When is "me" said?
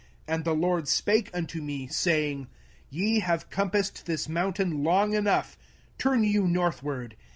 1.61-1.85